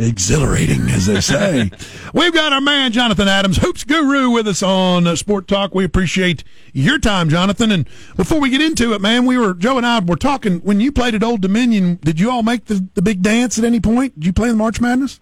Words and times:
Exhilarating, 0.00 0.88
as 0.90 1.06
they 1.06 1.20
say. 1.20 1.70
We've 2.14 2.32
got 2.32 2.52
our 2.52 2.60
man, 2.60 2.92
Jonathan 2.92 3.26
Adams, 3.26 3.56
Hoops 3.58 3.82
Guru, 3.82 4.30
with 4.30 4.46
us 4.46 4.62
on 4.62 5.06
uh, 5.06 5.16
Sport 5.16 5.48
Talk. 5.48 5.74
We 5.74 5.84
appreciate 5.84 6.44
your 6.72 6.98
time, 6.98 7.28
Jonathan. 7.28 7.72
And 7.72 7.88
before 8.16 8.38
we 8.38 8.48
get 8.50 8.60
into 8.60 8.92
it, 8.94 9.00
man, 9.00 9.26
we 9.26 9.36
were, 9.36 9.54
Joe 9.54 9.76
and 9.76 9.84
I 9.84 9.98
were 9.98 10.16
talking, 10.16 10.60
when 10.60 10.80
you 10.80 10.92
played 10.92 11.14
at 11.14 11.24
Old 11.24 11.40
Dominion, 11.40 11.96
did 11.96 12.20
you 12.20 12.30
all 12.30 12.44
make 12.44 12.66
the, 12.66 12.86
the 12.94 13.02
big 13.02 13.22
dance 13.22 13.58
at 13.58 13.64
any 13.64 13.80
point? 13.80 14.14
Did 14.14 14.26
you 14.26 14.32
play 14.32 14.48
in 14.48 14.54
the 14.54 14.58
March 14.58 14.80
Madness? 14.80 15.20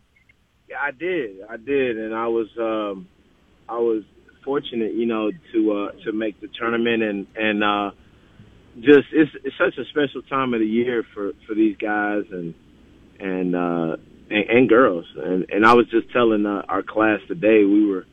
Yeah, 0.68 0.76
I 0.82 0.90
did. 0.90 1.38
I 1.48 1.56
did. 1.56 1.96
And 1.96 2.14
I 2.14 2.26
was, 2.26 2.48
um, 2.58 3.08
I 3.68 3.78
was 3.78 4.02
fortunate, 4.44 4.94
you 4.94 5.06
know, 5.06 5.30
to, 5.52 5.72
uh, 5.72 5.92
to 6.04 6.12
make 6.12 6.40
the 6.40 6.48
tournament 6.48 7.02
and, 7.02 7.26
and, 7.34 7.64
uh, 7.64 7.90
just, 8.78 9.08
it's, 9.12 9.30
it's 9.42 9.56
such 9.56 9.78
a 9.78 9.88
special 9.88 10.20
time 10.28 10.52
of 10.52 10.60
the 10.60 10.66
year 10.66 11.02
for, 11.14 11.32
for 11.46 11.54
these 11.54 11.78
guys 11.78 12.24
and, 12.30 12.54
and, 13.18 13.56
uh, 13.56 13.96
and, 14.30 14.50
and 14.50 14.68
girls. 14.68 15.06
And 15.16 15.46
and 15.50 15.66
I 15.66 15.74
was 15.74 15.88
just 15.88 16.10
telling 16.12 16.46
uh, 16.46 16.62
our 16.68 16.82
class 16.82 17.20
today 17.28 17.64
we 17.64 17.86
were, 17.86 18.06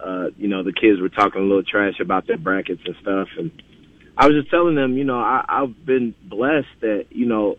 uh, 0.00 0.30
you 0.36 0.48
know, 0.48 0.62
the 0.62 0.72
kids 0.72 1.00
were 1.00 1.08
talking 1.08 1.40
a 1.40 1.44
little 1.44 1.62
trash 1.62 2.00
about 2.00 2.26
their 2.26 2.38
brackets 2.38 2.82
and 2.84 2.96
stuff, 3.00 3.28
and 3.38 3.50
I 4.16 4.26
was 4.26 4.36
just 4.36 4.50
telling 4.50 4.74
them, 4.74 4.96
you 4.96 5.04
know, 5.04 5.18
I, 5.18 5.44
I've 5.48 5.86
been 5.86 6.14
blessed 6.22 6.80
that 6.80 7.06
you 7.10 7.26
know 7.26 7.56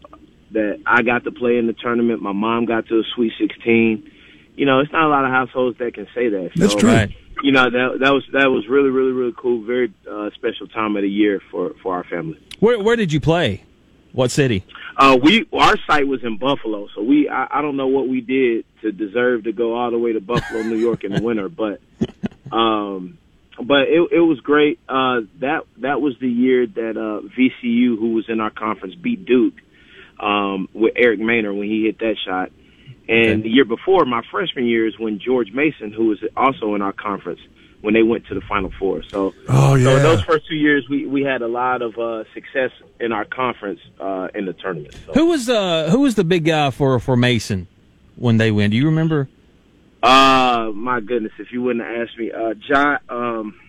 that 0.52 0.82
I 0.86 1.02
got 1.02 1.24
to 1.24 1.32
play 1.32 1.58
in 1.58 1.68
the 1.68 1.74
tournament. 1.74 2.22
My 2.22 2.32
mom 2.32 2.66
got 2.66 2.88
to 2.88 3.00
a 3.00 3.04
Sweet 3.16 3.34
16. 3.40 4.12
You 4.56 4.66
know, 4.66 4.82
it's 4.82 4.92
not 4.92 5.06
a 5.06 5.10
lot 5.10 5.26
of 5.26 5.32
households 5.32 5.80
that 5.80 5.96
can 5.96 6.06
say 6.14 6.30
that. 6.30 6.52
So, 6.56 6.62
That's 6.62 6.76
true. 6.76 6.90
Right. 6.90 7.10
You 7.42 7.52
know 7.52 7.70
that 7.70 7.98
that 8.00 8.12
was 8.12 8.24
that 8.32 8.52
was 8.52 8.68
really 8.70 8.90
really 8.90 9.12
really 9.12 9.34
cool. 9.36 9.66
Very 9.66 9.92
uh, 10.10 10.30
special 10.36 10.68
time 10.68 10.96
of 10.96 11.02
the 11.02 11.10
year 11.10 11.42
for 11.50 11.74
for 11.82 11.96
our 11.96 12.04
family. 12.04 12.40
Where 12.60 12.80
where 12.80 12.96
did 12.96 13.12
you 13.12 13.20
play? 13.20 13.64
What 14.14 14.32
city? 14.32 14.64
Uh, 14.96 15.18
we 15.22 15.48
our 15.52 15.76
site 15.88 16.08
was 16.08 16.24
in 16.24 16.38
Buffalo, 16.38 16.88
so 16.96 17.02
we 17.02 17.28
I, 17.28 17.48
I 17.60 17.62
don't 17.62 17.76
know 17.76 17.88
what 17.88 18.08
we 18.08 18.22
did 18.22 18.66
to 18.82 18.92
deserve 18.92 19.46
to 19.46 19.52
go 19.52 19.76
all 19.76 19.92
the 19.92 19.98
way 19.98 20.14
to 20.14 20.22
Buffalo, 20.22 20.62
New 20.62 20.78
York 20.78 21.04
in 21.04 21.14
the 21.14 21.22
winter, 21.24 21.50
but 21.50 21.82
um, 22.52 23.18
but 23.58 23.88
it 23.90 24.08
it 24.12 24.20
was 24.20 24.40
great. 24.40 24.80
Uh, 24.88 25.22
that 25.40 25.62
that 25.78 26.00
was 26.00 26.14
the 26.20 26.30
year 26.30 26.68
that 26.68 26.96
uh, 26.96 27.28
VCU, 27.28 27.98
who 27.98 28.14
was 28.14 28.26
in 28.30 28.40
our 28.40 28.52
conference, 28.52 28.94
beat 28.94 29.26
Duke 29.26 29.56
um, 30.20 30.70
with 30.74 30.94
Eric 30.96 31.20
Maynor 31.20 31.58
when 31.58 31.68
he 31.68 31.86
hit 31.86 32.00
that 32.00 32.16
shot. 32.24 32.52
And 33.10 33.32
okay. 33.32 33.42
the 33.42 33.50
year 33.50 33.66
before, 33.66 34.06
my 34.06 34.22
freshman 34.32 34.66
year, 34.66 34.88
is 34.88 34.98
when 34.98 35.20
George 35.20 35.52
Mason, 35.52 35.92
who 35.92 36.08
was 36.08 36.20
also 36.38 36.76
in 36.76 36.82
our 36.82 36.94
conference, 36.94 37.42
when 37.84 37.94
they 37.94 38.02
went 38.02 38.26
to 38.28 38.34
the 38.34 38.42
Final 38.42 38.72
Four. 38.80 39.04
So, 39.04 39.34
oh 39.50 39.76
yeah, 39.76 39.84
so 39.84 40.00
those 40.00 40.24
first 40.24 40.48
two 40.48 40.56
years 40.56 40.88
we 40.90 41.06
we 41.06 41.22
had 41.22 41.42
a 41.42 41.48
lot 41.48 41.82
of 41.82 41.98
uh, 41.98 42.24
success 42.34 42.72
in 43.00 43.12
our 43.12 43.26
conference 43.26 43.82
uh, 44.00 44.30
in 44.34 44.46
the 44.46 44.54
tournament. 44.54 44.96
So. 45.06 45.14
Who 45.14 45.26
was 45.28 45.50
uh 45.50 45.90
who 45.92 46.00
was 46.00 46.16
the 46.16 46.24
big 46.24 46.46
guy 46.46 46.72
for 46.72 46.98
for 47.00 47.18
Mason 47.18 47.68
when 48.16 48.38
they 48.38 48.52
win? 48.52 48.72
Do 48.72 48.78
you 48.78 48.86
remember? 48.86 49.28
Uh, 50.02 50.72
my 50.74 51.02
goodness, 51.02 51.34
if 51.40 51.52
you 51.52 51.62
wouldn't 51.62 51.86
have 51.86 52.08
asked 52.08 52.18
me, 52.18 52.32
uh, 52.32 52.54
John. 52.54 53.00
Um, 53.10 53.60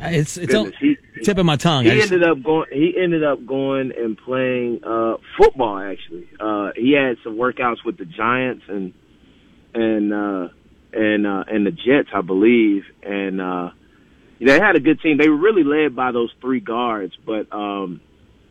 it's 0.00 0.38
it's 0.38 0.54
on 0.54 0.72
he, 0.80 0.96
tip 1.22 1.36
of 1.36 1.44
my 1.44 1.56
tongue. 1.56 1.84
He 1.84 1.90
just... 1.90 2.10
ended 2.10 2.26
up 2.26 2.42
going. 2.42 2.68
He 2.72 2.94
ended 2.98 3.22
up 3.22 3.44
going 3.44 3.92
and 3.94 4.16
playing 4.16 4.82
uh, 4.82 5.16
football. 5.36 5.78
Actually, 5.78 6.26
uh, 6.40 6.70
he 6.74 6.92
had 6.92 7.18
some 7.22 7.36
workouts 7.36 7.84
with 7.84 7.98
the 7.98 8.06
Giants 8.06 8.64
and 8.68 8.94
and 9.74 10.14
uh, 10.14 10.48
and 10.92 11.26
uh, 11.26 11.44
and 11.48 11.66
the 11.66 11.70
Jets, 11.70 12.08
I 12.14 12.20
believe, 12.20 12.84
and 13.02 13.40
uh, 13.40 13.70
they 14.40 14.58
had 14.58 14.76
a 14.76 14.80
good 14.80 15.00
team. 15.00 15.18
They 15.18 15.28
were 15.28 15.36
really 15.36 15.64
led 15.64 15.96
by 15.96 16.12
those 16.12 16.32
three 16.40 16.60
guards, 16.60 17.16
but 17.26 17.52
um, 17.52 18.00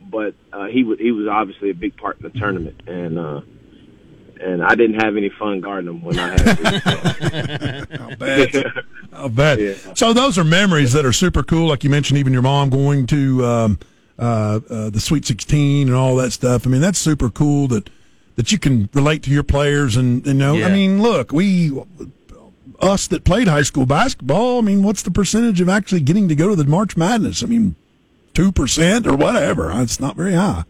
but 0.02 0.36
uh, 0.54 0.66
he 0.66 0.84
was 0.84 1.00
he 1.00 1.12
was 1.12 1.28
obviously 1.28 1.70
a 1.70 1.74
big 1.74 1.98
part 1.98 2.18
in 2.18 2.24
the 2.24 2.40
tournament, 2.40 2.82
and 2.88 3.18
uh, 3.18 3.42
and 4.40 4.64
I 4.64 4.76
didn't 4.76 5.02
have 5.02 5.18
any 5.18 5.30
fun 5.30 5.62
guarding 5.62 5.88
them 5.88 6.02
when 6.02 6.20
I 6.20 6.30
had. 6.30 7.88
I'll 8.02 8.16
bet. 8.16 8.56
I'll 9.14 9.30
bet. 9.30 9.60
Yeah. 9.60 9.74
So 9.96 10.14
those 10.14 10.38
are 10.38 10.44
memories 10.44 10.94
that 10.94 11.06
are 11.06 11.14
super 11.14 11.44
cool. 11.44 11.68
Like 11.68 11.84
you 11.84 11.90
mentioned, 11.90 12.20
even 12.20 12.34
your 12.34 12.42
mom 12.42 12.70
going 12.70 13.08
to 13.08 13.46
um, 13.46 13.80
uh, 14.20 14.60
uh, 14.70 14.90
the 14.90 15.00
Sweet 15.00 15.26
Sixteen 15.26 15.88
and 15.88 15.95
all 15.95 16.16
that 16.17 16.32
stuff. 16.32 16.67
I 16.67 16.70
mean, 16.70 16.82
that's 16.82 17.00
super 17.00 17.30
cool 17.30 17.67
that 17.70 17.90
that 18.36 18.52
you 18.52 18.60
can 18.60 18.90
relate 18.94 19.23
to 19.23 19.32
your 19.32 19.44
players 19.44 19.95
and 19.95 20.26
you 20.26 20.34
know. 20.34 20.56
Yeah. 20.56 20.67
I 20.67 20.72
mean, 20.72 21.02
look, 21.02 21.32
we 21.32 21.72
us 22.80 23.08
that 23.08 23.23
played 23.23 23.48
high 23.48 23.64
school 23.64 23.86
basketball, 23.86 24.60
I 24.60 24.61
mean, 24.61 24.83
what's 24.83 25.04
the 25.04 25.11
percentage 25.11 25.61
of 25.61 25.70
actually 25.70 26.02
getting 26.02 26.28
to 26.30 26.36
go 26.36 26.50
to 26.50 26.55
the 26.55 26.66
March 26.66 26.98
Madness? 26.98 27.44
I 27.44 27.48
mean, 27.48 27.76
2% 28.33 29.08
or 29.08 29.16
whatever. 29.16 29.72
It's 29.82 30.00
not 30.00 30.16
very 30.16 30.33
high. 30.33 30.64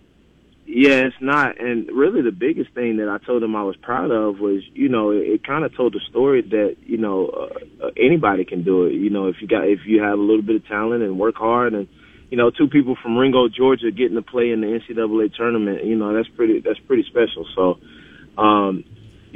Yeah, 0.65 1.07
it's 1.07 1.15
not. 1.21 1.59
And 1.59 1.87
really 1.91 2.21
the 2.21 2.31
biggest 2.31 2.73
thing 2.73 2.97
that 2.97 3.09
I 3.09 3.23
told 3.25 3.41
them 3.41 3.55
I 3.55 3.63
was 3.63 3.75
proud 3.77 4.11
of 4.11 4.39
was, 4.39 4.63
you 4.73 4.89
know, 4.89 5.11
it, 5.11 5.23
it 5.27 5.43
kind 5.43 5.63
of 5.63 5.75
told 5.75 5.93
the 5.93 6.01
story 6.09 6.41
that, 6.41 6.75
you 6.85 6.97
know, 6.97 7.27
uh, 7.27 7.85
uh, 7.87 7.91
anybody 7.97 8.45
can 8.45 8.63
do 8.63 8.85
it. 8.85 8.93
You 8.93 9.09
know, 9.09 9.27
if 9.27 9.37
you 9.41 9.47
got, 9.47 9.67
if 9.67 9.79
you 9.85 10.01
have 10.03 10.19
a 10.19 10.21
little 10.21 10.41
bit 10.41 10.57
of 10.57 10.67
talent 10.67 11.03
and 11.03 11.17
work 11.17 11.35
hard 11.35 11.73
and, 11.73 11.87
you 12.29 12.37
know, 12.37 12.51
two 12.51 12.67
people 12.67 12.97
from 13.01 13.17
Ringgold, 13.17 13.55
Georgia 13.55 13.91
getting 13.91 14.15
to 14.15 14.21
play 14.21 14.51
in 14.51 14.61
the 14.61 14.67
NCAA 14.67 15.33
tournament, 15.35 15.85
you 15.85 15.95
know, 15.95 16.13
that's 16.13 16.29
pretty, 16.35 16.59
that's 16.59 16.79
pretty 16.79 17.03
special. 17.03 17.47
So, 17.55 17.79
um, 18.37 18.83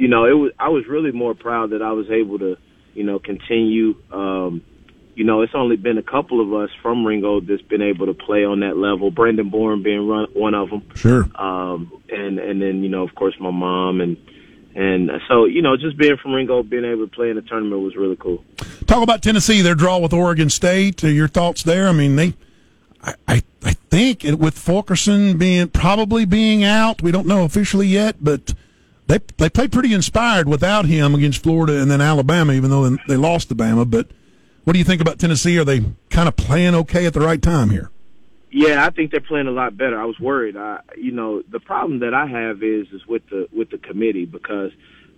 you 0.02 0.08
know, 0.08 0.24
it 0.24 0.32
was 0.32 0.50
I 0.58 0.68
was 0.70 0.84
really 0.88 1.12
more 1.12 1.32
proud 1.32 1.70
that 1.70 1.80
I 1.80 1.92
was 1.92 2.10
able 2.10 2.36
to, 2.40 2.56
you 2.92 3.04
know, 3.04 3.20
continue. 3.20 3.94
Um, 4.10 4.64
you 5.14 5.22
know, 5.22 5.42
it's 5.42 5.54
only 5.54 5.76
been 5.76 5.96
a 5.96 6.02
couple 6.02 6.40
of 6.40 6.52
us 6.60 6.70
from 6.82 7.06
Ringgold 7.06 7.46
that's 7.46 7.62
been 7.62 7.82
able 7.82 8.06
to 8.06 8.14
play 8.14 8.44
on 8.44 8.60
that 8.60 8.76
level. 8.76 9.12
Brendan 9.12 9.50
Bourne 9.50 9.84
being 9.84 10.08
run, 10.08 10.26
one 10.32 10.54
of 10.54 10.70
them. 10.70 10.82
Sure. 10.96 11.28
Um, 11.36 12.02
and 12.08 12.40
and 12.40 12.60
then 12.60 12.82
you 12.82 12.88
know, 12.88 13.04
of 13.04 13.14
course, 13.14 13.36
my 13.38 13.52
mom 13.52 14.00
and 14.00 14.16
and 14.74 15.08
so 15.28 15.44
you 15.44 15.62
know, 15.62 15.76
just 15.76 15.96
being 15.96 16.16
from 16.20 16.32
Ringgold, 16.32 16.68
being 16.68 16.84
able 16.84 17.06
to 17.06 17.14
play 17.14 17.30
in 17.30 17.36
the 17.36 17.42
tournament 17.42 17.80
was 17.80 17.94
really 17.94 18.16
cool. 18.16 18.44
Talk 18.86 19.04
about 19.04 19.22
Tennessee, 19.22 19.62
their 19.62 19.76
draw 19.76 19.98
with 19.98 20.12
Oregon 20.12 20.50
State. 20.50 21.04
Uh, 21.04 21.08
your 21.08 21.28
thoughts 21.28 21.62
there? 21.62 21.86
I 21.86 21.92
mean, 21.92 22.16
they. 22.16 22.34
I, 23.04 23.14
I, 23.28 23.42
I 23.64 23.72
think 23.72 24.24
it, 24.24 24.40
with 24.40 24.58
Fulkerson 24.58 25.38
being 25.38 25.68
probably 25.68 26.24
being 26.24 26.64
out, 26.64 27.02
we 27.02 27.12
don't 27.12 27.28
know 27.28 27.44
officially 27.44 27.86
yet, 27.86 28.16
but 28.20 28.52
they 29.06 29.18
they 29.36 29.50
played 29.50 29.72
pretty 29.72 29.92
inspired 29.92 30.48
without 30.48 30.86
him 30.86 31.14
against 31.14 31.42
Florida 31.42 31.80
and 31.80 31.90
then 31.90 32.00
Alabama, 32.00 32.52
even 32.52 32.70
though 32.70 32.88
they 33.08 33.16
lost 33.16 33.48
to 33.48 33.54
Bama. 33.54 33.88
But 33.90 34.08
what 34.64 34.72
do 34.72 34.78
you 34.78 34.84
think 34.84 35.00
about 35.00 35.18
Tennessee? 35.18 35.58
Are 35.58 35.64
they 35.64 35.80
kind 36.10 36.28
of 36.28 36.36
playing 36.36 36.74
okay 36.74 37.06
at 37.06 37.14
the 37.14 37.20
right 37.20 37.42
time 37.42 37.70
here? 37.70 37.90
Yeah, 38.50 38.84
I 38.84 38.90
think 38.90 39.10
they're 39.10 39.20
playing 39.20 39.46
a 39.46 39.52
lot 39.52 39.76
better. 39.76 39.98
I 40.00 40.04
was 40.04 40.20
worried. 40.20 40.56
I, 40.56 40.80
you 40.96 41.10
know, 41.10 41.42
the 41.50 41.58
problem 41.58 42.00
that 42.00 42.12
I 42.12 42.26
have 42.26 42.62
is 42.62 42.86
is 42.92 43.06
with 43.06 43.22
the 43.30 43.48
with 43.50 43.70
the 43.70 43.78
committee 43.78 44.26
because 44.26 44.70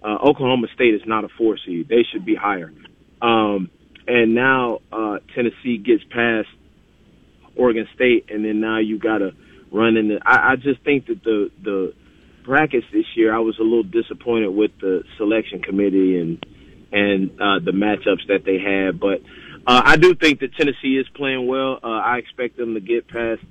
uh, 0.02 0.16
Oklahoma 0.24 0.68
State 0.74 0.94
is 0.94 1.02
not 1.04 1.24
a 1.24 1.28
four 1.36 1.58
seed; 1.58 1.88
they 1.88 2.04
should 2.10 2.24
be 2.24 2.36
higher. 2.36 2.72
Um, 3.20 3.70
and 4.06 4.34
now 4.34 4.80
uh, 4.92 5.18
Tennessee 5.34 5.78
gets 5.78 6.04
past 6.04 6.48
Oregon 7.56 7.88
State, 7.94 8.26
and 8.30 8.44
then 8.44 8.60
now 8.60 8.78
you 8.78 8.98
got 8.98 9.18
to 9.18 9.34
run 9.72 9.96
in 9.96 10.08
the. 10.08 10.20
I, 10.24 10.52
I 10.52 10.56
just 10.56 10.82
think 10.82 11.06
that 11.06 11.22
the 11.24 11.50
the 11.62 11.94
brackets 12.44 12.86
this 12.92 13.06
year, 13.16 13.34
I 13.34 13.40
was 13.40 13.58
a 13.58 13.62
little 13.62 13.82
disappointed 13.82 14.48
with 14.48 14.70
the 14.80 15.02
selection 15.16 15.62
committee 15.62 16.18
and 16.20 16.46
and 16.92 17.30
uh, 17.40 17.58
the 17.58 17.72
matchups 17.72 18.28
that 18.28 18.44
they 18.44 18.58
had. 18.58 19.00
But 19.00 19.22
uh, 19.66 19.82
I 19.84 19.96
do 19.96 20.14
think 20.14 20.40
that 20.40 20.54
Tennessee 20.54 20.96
is 20.96 21.06
playing 21.14 21.46
well. 21.48 21.80
Uh, 21.82 21.88
I 21.88 22.18
expect 22.18 22.56
them 22.56 22.74
to 22.74 22.80
get 22.80 23.08
past 23.08 23.42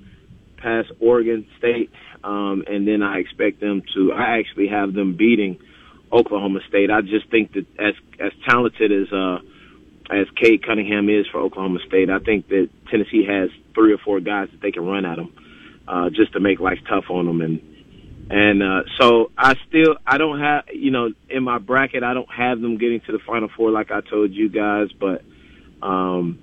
past 0.57 0.91
Oregon 1.01 1.45
State, 1.57 1.91
um, 2.23 2.63
and 2.67 2.87
then 2.87 3.03
I 3.03 3.17
expect 3.17 3.59
them 3.59 3.81
to. 3.95 4.13
I 4.13 4.39
actually 4.39 4.67
have 4.67 4.93
them 4.93 5.17
beating 5.17 5.59
Oklahoma 6.11 6.59
State. 6.69 6.89
I 6.89 7.01
just 7.01 7.29
think 7.29 7.53
that 7.53 7.65
as 7.79 7.95
as 8.19 8.31
talented 8.47 8.91
as 8.91 9.11
uh, 9.11 9.39
as 10.09 10.27
Cade 10.35 10.65
Cunningham 10.65 11.09
is 11.09 11.25
for 11.31 11.39
Oklahoma 11.39 11.79
State, 11.87 12.09
I 12.09 12.19
think 12.19 12.47
that 12.49 12.69
Tennessee 12.89 13.25
has 13.27 13.49
three 13.73 13.93
or 13.93 13.97
four 13.97 14.19
guys 14.19 14.49
that 14.51 14.61
they 14.61 14.71
can 14.71 14.85
run 14.85 15.05
at 15.05 15.17
them 15.17 15.33
uh, 15.87 16.09
just 16.09 16.33
to 16.33 16.39
make 16.39 16.59
life 16.59 16.79
tough 16.87 17.05
on 17.09 17.25
them 17.25 17.41
and 17.41 17.72
and 18.29 18.63
uh, 18.63 18.83
so 18.99 19.31
I 19.37 19.55
still 19.67 19.95
I 20.05 20.17
don't 20.17 20.39
have 20.39 20.65
you 20.73 20.91
know 20.91 21.09
in 21.29 21.43
my 21.43 21.57
bracket 21.57 22.03
I 22.03 22.13
don't 22.13 22.31
have 22.31 22.61
them 22.61 22.77
getting 22.77 23.01
to 23.01 23.11
the 23.11 23.19
final 23.19 23.49
four 23.55 23.71
like 23.71 23.91
I 23.91 24.01
told 24.01 24.31
you 24.31 24.49
guys, 24.49 24.89
but 24.99 25.23
um, 25.81 26.39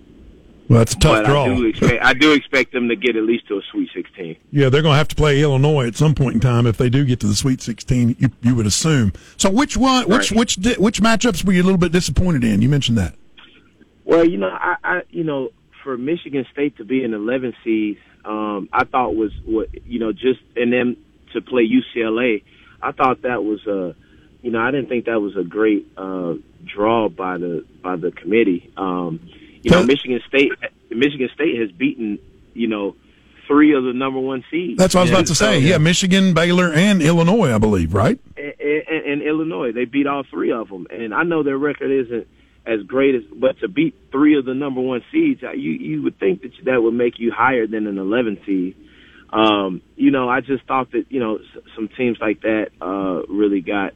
well, 0.71 0.79
that's 0.79 0.95
a 0.95 0.99
tough 1.01 1.27
draw. 1.27 1.47
I 1.47 1.55
do, 1.57 1.65
expect, 1.67 2.05
I 2.05 2.15
do 2.15 2.33
expect 2.33 2.73
them 2.73 2.89
to 2.91 2.95
get 2.95 3.17
at 3.17 3.25
least 3.25 3.49
to 3.49 3.59
a 3.59 3.63
Sweet 3.73 3.91
16. 3.93 4.37
Yeah, 4.53 4.69
they're 4.69 4.83
going 4.83 4.93
to 4.93 4.99
have 4.99 5.09
to 5.09 5.17
play 5.17 5.43
Illinois 5.43 5.89
at 5.89 5.97
some 5.97 6.15
point 6.15 6.35
in 6.35 6.41
time 6.41 6.65
if 6.65 6.77
they 6.77 6.89
do 6.89 7.05
get 7.05 7.19
to 7.21 7.27
the 7.27 7.35
Sweet 7.35 7.61
16. 7.61 8.15
You, 8.21 8.31
you 8.43 8.55
would 8.55 8.67
assume. 8.67 9.13
So, 9.37 9.51
which 9.51 9.77
one, 9.77 10.09
which 10.09 10.31
right. 10.31 10.39
which 10.39 10.57
which 10.79 11.01
matchups 11.03 11.45
were 11.45 11.53
you 11.53 11.63
a 11.63 11.65
little 11.65 11.77
bit 11.77 11.91
disappointed 11.91 12.45
in? 12.45 12.63
You 12.63 12.69
mentioned 12.69 12.99
that. 12.99 13.17
Well, 14.05 14.25
you 14.25 14.37
know, 14.37 14.49
I, 14.49 14.77
I 14.85 15.01
you 15.11 15.25
know 15.25 15.51
for 15.83 15.99
Michigan 15.99 16.47
State 16.53 16.77
to 16.77 16.85
be 16.85 17.03
an 17.03 17.15
11 17.15 17.55
seed, 17.65 17.99
um, 18.25 18.69
I 18.73 18.85
thought 18.85 19.17
was 19.17 19.33
what 19.45 19.71
you 19.85 19.99
know 19.99 20.13
just 20.13 20.41
and 20.55 20.73
then 20.73 20.97
to 21.33 21.41
play 21.41 21.69
UCLA. 21.69 22.43
I 22.83 22.93
thought 22.93 23.23
that 23.23 23.45
was 23.45 23.67
a, 23.67 23.95
you 24.43 24.51
know, 24.51 24.61
I 24.61 24.71
didn't 24.71 24.89
think 24.89 25.07
that 25.07 25.21
was 25.21 25.37
a 25.37 25.45
great 25.45 25.87
uh, 25.97 26.35
draw 26.65 27.09
by 27.09 27.39
the 27.39 27.65
by 27.83 27.97
the 27.97 28.11
committee. 28.11 28.73
Um, 28.77 29.21
you 29.63 29.71
know, 29.71 29.85
Michigan 29.85 30.21
State 30.27 30.53
Michigan 30.91 31.29
State 31.35 31.59
has 31.61 31.71
beaten, 31.71 32.19
you 32.55 32.67
know, 32.67 32.97
three 33.47 33.75
of 33.75 33.85
the 33.85 33.93
number 33.93 34.19
one 34.19 34.45
seeds. 34.51 34.79
That's 34.79 34.95
what 34.95 35.01
I 35.01 35.05
was 35.05 35.11
about 35.11 35.27
to 35.27 35.35
say. 35.35 35.59
Yeah, 35.59 35.79
Michigan, 35.79 36.35
Baylor, 36.35 36.73
and 36.73 37.03
Illinois, 37.03 37.53
I 37.53 37.59
believe, 37.59 37.93
right? 37.93 38.19
and, 38.91 39.05
and 39.05 39.23
Illinois. 39.23 39.73
They 39.73 39.85
beat 39.85 40.07
all 40.07 40.25
three 40.25 40.53
of 40.53 40.69
them, 40.69 40.87
and 40.91 41.15
I 41.15 41.23
know 41.23 41.43
their 41.43 41.59
record 41.59 41.91
isn't 41.91 42.27
as 42.67 42.83
great 42.83 43.15
as, 43.15 43.23
but 43.35 43.59
to 43.61 43.69
beat 43.69 43.95
three 44.13 44.39
of 44.39 44.45
the 44.45 44.55
number 44.55 44.81
one 44.81 45.03
seeds, 45.11 45.43
you 45.43 45.73
you 45.73 46.03
would 46.03 46.19
think 46.19 46.43
that 46.43 46.53
that 46.65 46.83
would 46.83 46.95
make 46.95 47.19
you 47.19 47.33
higher 47.33 47.67
than 47.67 47.87
an 47.87 47.99
11 47.99 48.41
seed. 48.47 48.77
Um, 49.33 49.83
you 49.97 50.11
know, 50.11 50.29
I 50.29 50.41
just 50.41 50.65
thought 50.67 50.93
that 50.93 51.07
you 51.09 51.21
know 51.21 51.39
some 51.77 51.89
teams 51.97 52.19
like 52.21 52.43
that 52.43 52.71
uh, 52.81 53.23
really 53.33 53.61
got 53.61 53.93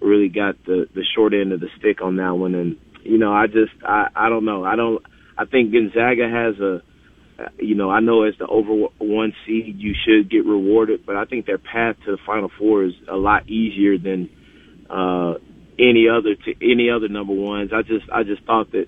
really 0.00 0.28
got 0.28 0.62
the 0.64 0.88
the 0.94 1.04
short 1.14 1.34
end 1.34 1.52
of 1.52 1.60
the 1.60 1.68
stick 1.78 2.00
on 2.00 2.16
that 2.16 2.34
one, 2.34 2.54
and 2.54 2.76
you 3.02 3.18
know, 3.18 3.32
I 3.32 3.46
just 3.46 3.72
I 3.86 4.08
I 4.14 4.28
don't 4.28 4.44
know. 4.44 4.64
I 4.64 4.76
don't. 4.76 5.02
I 5.36 5.46
think 5.46 5.72
Gonzaga 5.72 6.28
has 6.28 6.60
a 6.60 6.82
you 7.58 7.74
know, 7.74 7.90
I 7.90 8.00
know 8.00 8.22
as 8.24 8.34
the 8.38 8.46
over 8.46 8.88
one 8.98 9.32
seed, 9.46 9.76
you 9.78 9.94
should 10.06 10.30
get 10.30 10.44
rewarded, 10.44 11.04
but 11.06 11.16
I 11.16 11.24
think 11.24 11.46
their 11.46 11.58
path 11.58 11.96
to 12.04 12.12
the 12.12 12.18
Final 12.24 12.50
Four 12.58 12.84
is 12.84 12.92
a 13.10 13.16
lot 13.16 13.48
easier 13.48 13.98
than 13.98 14.30
uh, 14.90 15.34
any 15.78 16.06
other 16.08 16.34
to 16.34 16.72
any 16.72 16.90
other 16.90 17.08
number 17.08 17.32
ones. 17.32 17.70
I 17.74 17.82
just 17.82 18.08
I 18.12 18.22
just 18.22 18.44
thought 18.44 18.72
that, 18.72 18.86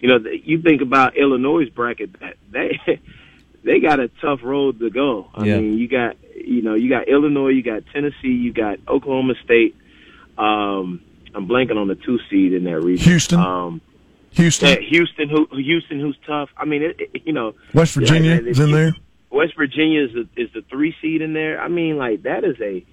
you 0.00 0.08
know, 0.08 0.18
that 0.18 0.40
you 0.44 0.62
think 0.62 0.82
about 0.82 1.16
Illinois' 1.16 1.70
bracket, 1.74 2.18
that 2.20 2.34
they 2.52 2.78
they 3.64 3.80
got 3.80 4.00
a 4.00 4.08
tough 4.20 4.40
road 4.42 4.78
to 4.80 4.90
go. 4.90 5.30
I 5.34 5.44
yeah. 5.44 5.58
mean, 5.58 5.78
you 5.78 5.88
got 5.88 6.16
you 6.34 6.62
know 6.62 6.74
you 6.74 6.88
got 6.88 7.08
Illinois, 7.08 7.48
you 7.48 7.62
got 7.62 7.84
Tennessee, 7.92 8.28
you 8.28 8.52
got 8.52 8.78
Oklahoma 8.88 9.34
State. 9.44 9.76
Um, 10.36 11.02
I'm 11.34 11.48
blanking 11.48 11.76
on 11.76 11.88
the 11.88 11.96
two 11.96 12.18
seed 12.30 12.52
in 12.52 12.64
that 12.64 12.80
region. 12.80 13.04
Houston. 13.04 13.40
Um, 13.40 13.80
Houston, 14.32 14.68
yeah, 14.68 14.76
Houston, 14.88 15.28
who 15.28 15.48
Houston, 15.52 16.00
who's 16.00 16.16
tough. 16.26 16.50
I 16.56 16.64
mean, 16.64 16.82
it, 16.82 16.96
it, 17.00 17.22
you 17.24 17.32
know, 17.32 17.54
West 17.74 17.94
Virginia 17.94 18.34
yeah, 18.34 18.50
is 18.50 18.60
in 18.60 18.70
there. 18.70 18.94
West 19.30 19.56
Virginia 19.56 20.04
is 20.04 20.12
the, 20.12 20.28
is 20.36 20.50
the 20.52 20.62
three 20.70 20.94
seed 21.00 21.22
in 21.22 21.32
there. 21.32 21.60
I 21.60 21.68
mean, 21.68 21.96
like 21.96 22.22
that 22.22 22.44
is 22.44 22.56
a 22.60 22.84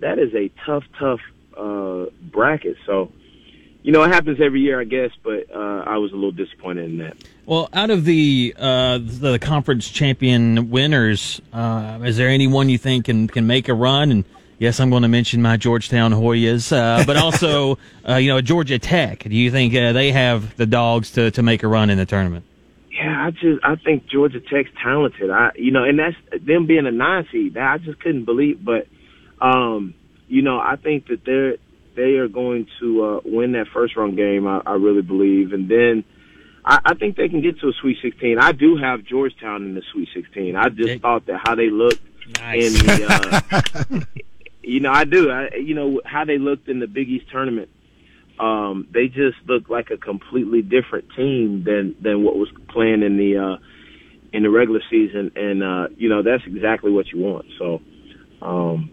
that 0.00 0.18
is 0.18 0.34
a 0.34 0.50
tough, 0.66 0.84
tough 0.98 1.20
uh, 1.56 2.06
bracket. 2.22 2.76
So, 2.86 3.12
you 3.82 3.92
know, 3.92 4.02
it 4.02 4.12
happens 4.12 4.40
every 4.40 4.60
year, 4.60 4.80
I 4.80 4.84
guess. 4.84 5.10
But 5.22 5.50
uh, 5.54 5.84
I 5.86 5.98
was 5.98 6.12
a 6.12 6.14
little 6.14 6.32
disappointed 6.32 6.90
in 6.90 6.98
that. 6.98 7.16
Well, 7.46 7.68
out 7.72 7.90
of 7.90 8.04
the 8.04 8.54
uh, 8.58 8.98
the 9.00 9.38
conference 9.38 9.88
champion 9.88 10.70
winners, 10.70 11.40
uh, 11.52 12.00
is 12.04 12.16
there 12.16 12.28
anyone 12.28 12.68
you 12.68 12.78
think 12.78 13.06
can 13.06 13.28
can 13.28 13.46
make 13.46 13.68
a 13.68 13.74
run 13.74 14.10
and? 14.10 14.24
Yes, 14.58 14.78
I'm 14.78 14.90
going 14.90 15.04
to 15.04 15.08
mention 15.08 15.40
my 15.40 15.56
Georgetown 15.56 16.12
Hoyas, 16.12 16.70
uh, 16.70 17.02
but 17.06 17.16
also, 17.16 17.78
uh, 18.06 18.16
you 18.16 18.28
know, 18.28 18.42
Georgia 18.42 18.78
Tech. 18.78 19.20
Do 19.20 19.34
you 19.34 19.50
think 19.50 19.74
uh, 19.74 19.94
they 19.94 20.12
have 20.12 20.54
the 20.58 20.66
dogs 20.66 21.12
to, 21.12 21.30
to 21.30 21.42
make 21.42 21.62
a 21.62 21.66
run 21.66 21.88
in 21.88 21.96
the 21.96 22.04
tournament? 22.04 22.44
Yeah, 22.92 23.26
I 23.26 23.30
just 23.30 23.64
I 23.64 23.76
think 23.76 24.06
Georgia 24.06 24.38
Tech's 24.38 24.68
talented. 24.82 25.30
I 25.30 25.52
you 25.54 25.70
know, 25.70 25.84
and 25.84 25.98
that's 25.98 26.16
them 26.44 26.66
being 26.66 26.86
a 26.86 26.90
nine 26.90 27.26
seed. 27.32 27.54
That 27.54 27.72
I 27.72 27.78
just 27.78 28.00
couldn't 28.00 28.26
believe. 28.26 28.62
But 28.62 28.86
um, 29.40 29.94
you 30.28 30.42
know, 30.42 30.60
I 30.60 30.76
think 30.76 31.06
that 31.06 31.24
they're 31.24 31.56
they 32.00 32.16
are 32.16 32.28
going 32.28 32.66
to 32.80 33.04
uh, 33.04 33.20
win 33.24 33.52
that 33.52 33.66
first 33.72 33.96
round 33.96 34.16
game. 34.16 34.46
I, 34.46 34.62
I 34.64 34.72
really 34.74 35.02
believe, 35.02 35.52
and 35.52 35.68
then. 35.68 36.04
I, 36.62 36.78
I 36.84 36.94
think 36.94 37.16
they 37.16 37.30
can 37.30 37.40
get 37.40 37.58
to 37.60 37.68
a 37.68 37.72
Sweet 37.80 37.96
16. 38.02 38.38
I 38.38 38.52
do 38.52 38.76
have 38.76 39.02
Georgetown 39.02 39.62
in 39.62 39.74
the 39.74 39.82
Sweet 39.92 40.10
16. 40.12 40.56
I 40.56 40.68
just 40.68 41.00
thought 41.00 41.24
that 41.24 41.40
how 41.42 41.54
they 41.54 41.70
looked 41.70 42.02
nice. 42.38 42.78
in 42.78 42.86
the 42.86 43.80
uh, 43.90 44.00
You 44.62 44.80
know, 44.80 44.92
I 44.92 45.04
do. 45.04 45.30
I, 45.30 45.56
you 45.56 45.74
know 45.74 46.00
how 46.04 46.24
they 46.24 46.38
looked 46.38 46.68
in 46.68 46.80
the 46.80 46.86
Big 46.86 47.08
East 47.08 47.26
tournament. 47.30 47.70
Um, 48.38 48.86
they 48.92 49.08
just 49.08 49.36
looked 49.46 49.70
like 49.70 49.90
a 49.90 49.96
completely 49.96 50.62
different 50.62 51.06
team 51.16 51.64
than 51.64 51.96
than 52.00 52.22
what 52.22 52.36
was 52.36 52.48
playing 52.68 53.02
in 53.02 53.16
the 53.16 53.36
uh, 53.38 53.56
in 54.32 54.42
the 54.42 54.50
regular 54.50 54.80
season, 54.90 55.32
and 55.34 55.62
uh, 55.62 55.88
you 55.96 56.08
know 56.08 56.22
that's 56.22 56.44
exactly 56.46 56.90
what 56.90 57.08
you 57.08 57.20
want. 57.20 57.46
So, 57.58 57.80
um, 58.42 58.90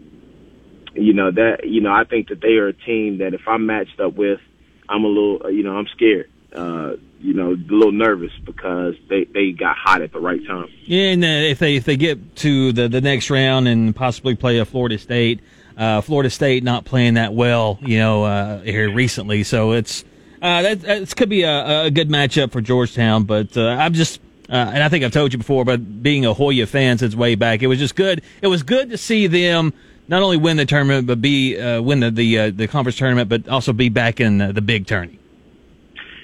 you 0.98 1.12
know 1.12 1.30
that 1.30 1.68
you 1.68 1.80
know 1.80 1.92
I 1.92 2.04
think 2.04 2.28
that 2.28 2.40
they 2.40 2.54
are 2.56 2.68
a 2.68 2.72
team 2.72 3.18
that 3.18 3.34
if 3.34 3.46
I'm 3.46 3.66
matched 3.66 4.00
up 4.00 4.14
with, 4.14 4.40
I'm 4.88 5.04
a 5.04 5.08
little 5.08 5.50
you 5.50 5.62
know 5.62 5.76
I'm 5.76 5.86
scared. 5.88 6.30
Uh, 6.52 6.96
you 7.20 7.34
know, 7.34 7.52
a 7.52 7.72
little 7.72 7.92
nervous 7.92 8.32
because 8.44 8.94
they, 9.08 9.24
they 9.24 9.50
got 9.50 9.76
hot 9.76 10.02
at 10.02 10.12
the 10.12 10.20
right 10.20 10.44
time. 10.46 10.68
Yeah, 10.84 11.10
and 11.10 11.24
uh, 11.24 11.26
if 11.26 11.58
they 11.58 11.76
if 11.76 11.84
they 11.84 11.96
get 11.96 12.36
to 12.36 12.72
the 12.72 12.88
the 12.88 13.00
next 13.00 13.30
round 13.30 13.68
and 13.68 13.94
possibly 13.94 14.34
play 14.34 14.58
a 14.58 14.64
Florida 14.64 14.98
State, 14.98 15.40
uh, 15.76 16.00
Florida 16.00 16.30
State 16.30 16.62
not 16.62 16.84
playing 16.84 17.14
that 17.14 17.34
well, 17.34 17.78
you 17.82 17.98
know, 17.98 18.24
uh, 18.24 18.60
here 18.62 18.92
recently, 18.92 19.42
so 19.44 19.72
it's 19.72 20.04
uh, 20.40 20.62
that, 20.62 20.80
that 20.82 21.16
could 21.16 21.28
be 21.28 21.42
a, 21.42 21.86
a 21.86 21.90
good 21.90 22.08
matchup 22.08 22.52
for 22.52 22.60
Georgetown. 22.60 23.24
But 23.24 23.56
uh, 23.56 23.68
I'm 23.68 23.94
just. 23.94 24.20
Uh, 24.50 24.54
and 24.72 24.82
I 24.82 24.88
think 24.88 25.04
I've 25.04 25.12
told 25.12 25.34
you 25.34 25.38
before, 25.38 25.66
but 25.66 26.02
being 26.02 26.24
a 26.24 26.32
Hoya 26.32 26.66
fan 26.66 26.96
since 26.96 27.14
way 27.14 27.34
back, 27.34 27.62
it 27.62 27.66
was 27.66 27.78
just 27.78 27.94
good. 27.94 28.22
It 28.40 28.46
was 28.46 28.62
good 28.62 28.88
to 28.88 28.96
see 28.96 29.26
them 29.26 29.74
not 30.08 30.22
only 30.22 30.36
win 30.36 30.56
the 30.56 30.66
tournament, 30.66 31.06
but 31.06 31.20
be 31.20 31.58
uh, 31.58 31.80
win 31.80 32.00
the 32.00 32.10
the, 32.10 32.50
the 32.50 32.68
conference 32.68 32.96
tournament, 32.96 33.28
but 33.28 33.48
also 33.48 33.72
be 33.72 33.88
back 33.88 34.20
in 34.20 34.38
the, 34.38 34.52
the 34.52 34.62
big 34.62 34.86
tourney 34.86 35.18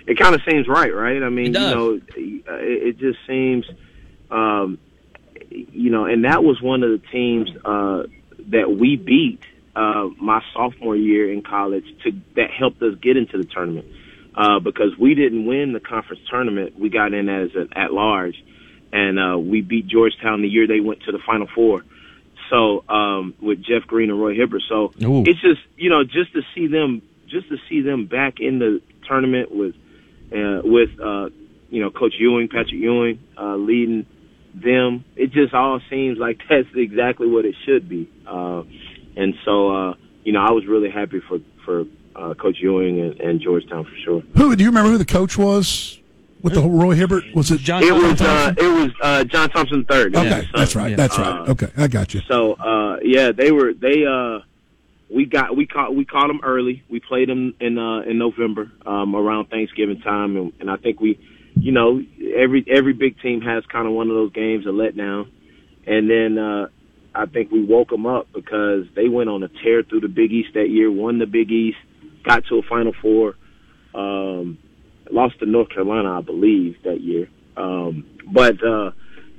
it 0.07 0.19
kind 0.19 0.35
of 0.35 0.43
seems 0.49 0.69
right, 0.69 0.95
right? 0.95 1.23
I 1.23 1.29
mean, 1.29 1.47
you 1.47 1.53
know, 1.53 1.93
it, 1.93 2.43
it 2.47 2.99
just 2.99 3.19
seems, 3.27 3.65
um, 4.31 4.79
you 5.51 5.91
know, 5.91 6.05
and 6.05 6.25
that 6.25 6.45
was 6.45 6.61
one 6.61 6.83
of 6.83 6.91
the 6.91 7.07
teams 7.09 7.51
uh, 7.65 8.03
that 8.51 8.71
we 8.71 8.97
beat 8.97 9.41
uh, 9.75 10.09
my 10.21 10.43
sophomore 10.53 10.97
year 10.97 11.33
in 11.33 11.43
college 11.43 11.85
to 12.05 12.13
that 12.37 12.51
helped 12.51 12.83
us 12.83 12.95
get 13.01 13.17
into 13.17 13.39
the 13.39 13.45
tournament 13.45 13.87
uh, 14.35 14.61
because 14.61 14.97
we 14.99 15.15
didn't 15.15 15.47
win 15.47 15.73
the 15.73 15.81
conference 15.81 16.23
tournament. 16.31 16.79
We 16.79 16.91
got 16.91 17.15
in 17.15 17.29
as 17.29 17.51
an 17.55 17.71
at 17.75 17.93
large, 17.93 18.37
and 18.93 19.19
uh, 19.19 19.39
we 19.39 19.63
beat 19.63 19.87
Georgetown 19.87 20.43
the 20.43 20.49
year 20.49 20.67
they 20.67 20.81
went 20.81 21.03
to 21.05 21.13
the 21.13 21.21
Final 21.27 21.49
Four. 21.55 21.83
So 22.51 22.85
um, 22.89 23.35
with 23.41 23.63
Jeff 23.63 23.87
Green 23.87 24.11
and 24.11 24.21
Roy 24.21 24.35
Hibbert. 24.35 24.63
So 24.69 24.93
Ooh. 25.03 25.23
it's 25.27 25.41
just 25.41 25.61
you 25.77 25.91
know 25.91 26.05
just 26.05 26.33
to 26.35 26.43
see 26.55 26.67
them 26.67 27.03
just 27.29 27.49
to 27.49 27.57
see 27.69 27.81
them 27.81 28.07
back 28.07 28.41
in 28.41 28.59
the 28.59 28.81
tournament 29.09 29.51
with 29.51 29.75
uh, 30.33 30.61
with 30.65 30.91
uh, 31.01 31.31
you 31.71 31.83
know 31.83 31.91
Coach 31.91 32.15
Ewing, 32.19 32.49
Patrick 32.49 32.73
Ewing 32.73 33.19
uh, 33.39 33.57
leading 33.57 34.07
them. 34.55 35.05
It 35.17 35.33
just 35.33 35.55
all 35.55 35.81
seems 35.91 36.19
like 36.19 36.41
that's 36.49 36.69
exactly 36.75 37.29
what 37.29 37.45
it 37.45 37.55
should 37.65 37.89
be. 37.89 38.11
Uh, 38.27 38.63
and 39.17 39.35
so 39.45 39.75
uh, 39.75 39.95
you 40.23 40.33
know 40.33 40.41
I 40.41 40.53
was 40.53 40.67
really 40.67 40.91
happy 40.91 41.21
for 41.29 41.39
for 41.65 41.85
uh, 42.17 42.35
Coach 42.35 42.59
Ewing 42.61 43.01
and, 43.01 43.21
and 43.21 43.41
Georgetown 43.41 43.85
for 43.85 43.97
sure. 44.05 44.23
Who 44.37 44.55
do 44.55 44.63
you 44.63 44.71
remember 44.71 44.91
who 44.91 44.99
the 44.99 45.05
coach 45.05 45.37
was? 45.37 46.01
With 46.45 46.55
the 46.55 46.61
Roy 46.61 46.95
Hibbert, 46.95 47.25
was 47.35 47.51
it 47.51 47.61
John? 47.61 47.83
It 47.83 47.93
was 47.93 48.21
uh, 48.21 48.55
it 48.57 48.69
was 48.69 48.91
uh, 49.01 49.25
John 49.25 49.49
Thompson 49.49 49.87
third. 49.87 50.15
Okay, 50.15 50.29
yeah, 50.29 50.43
that's 50.55 50.77
right. 50.77 50.91
Yeah. 50.91 50.97
That's 50.97 51.19
right. 51.19 51.49
Uh, 51.49 51.53
okay, 51.53 51.69
I 51.75 51.89
got 51.89 52.13
you. 52.13 52.21
So 52.29 52.53
uh, 52.53 52.99
yeah, 53.03 53.33
they 53.33 53.51
were 53.51 53.73
they 53.73 54.05
uh, 54.05 54.41
we 55.09 55.25
got 55.25 55.57
we 55.57 55.67
caught 55.67 55.95
we 55.95 56.05
caught 56.05 56.29
them 56.29 56.41
early. 56.43 56.83
We 56.91 57.01
played 57.01 57.31
them 57.31 57.55
in 57.61 57.79
uh, 57.79 58.01
in 58.01 58.19
November 58.19 58.71
um, 58.85 59.17
around 59.17 59.47
Thanksgiving 59.47 60.01
time, 60.03 60.37
and, 60.37 60.53
and 60.61 60.71
I 60.71 60.77
think 60.77 61.01
we, 61.01 61.19
you 61.55 61.73
know, 61.73 62.03
every 62.37 62.63
every 62.69 62.93
big 62.93 63.19
team 63.21 63.41
has 63.41 63.65
kind 63.67 63.87
of 63.87 63.95
one 63.95 64.11
of 64.11 64.15
those 64.15 64.33
games 64.33 64.67
a 64.67 64.69
letdown, 64.69 65.31
and 65.87 66.11
then 66.11 66.37
uh, 66.37 66.67
I 67.15 67.27
think 67.27 67.53
we 67.53 67.65
woke 67.65 67.89
them 67.89 68.05
up 68.05 68.29
because 68.35 68.85
they 68.95 69.09
went 69.09 69.31
on 69.31 69.43
a 69.45 69.49
tear 69.49 69.83
through 69.83 70.01
the 70.01 70.09
Big 70.09 70.33
East 70.33 70.55
that 70.55 70.69
year, 70.69 70.91
won 70.91 71.19
the 71.19 71.27
Big 71.27 71.51
East, 71.51 71.79
got 72.23 72.45
to 72.47 72.59
a 72.59 72.63
Final 72.63 72.93
Four, 73.01 73.37
um, 73.95 74.59
lost 75.11 75.39
to 75.41 75.47
North 75.47 75.71
Carolina, 75.71 76.19
I 76.19 76.21
believe, 76.21 76.83
that 76.85 77.01
year. 77.01 77.29
Um, 77.57 78.07
but 78.27 78.63
uh, 78.65 78.93